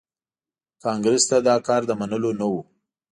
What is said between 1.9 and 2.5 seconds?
منلو نه